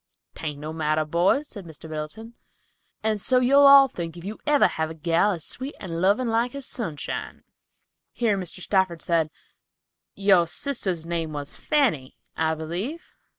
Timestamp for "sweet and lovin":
5.45-6.27